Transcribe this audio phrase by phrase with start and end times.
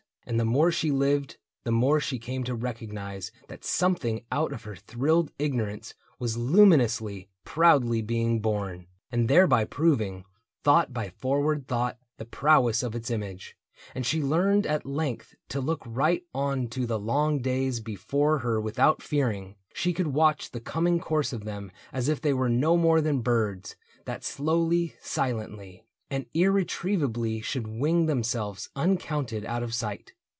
[0.31, 4.63] —And the more She lived, the more she came to recognize That something out of
[4.63, 10.23] her thrilled ignorance Was luminously, proudly being born, And thereby proving,
[10.63, 13.57] thought by forward thought The prowess of its image;
[13.95, 18.61] and she learned At length to look right on to the long days Before her
[18.61, 19.55] without fearing.
[19.73, 23.19] She could watch The coming course of them as if they were No more than
[23.19, 23.75] birds,
[24.05, 25.83] that slowly, silently.
[26.09, 30.13] And irretrievably should wing themselves Uncounted out of sight.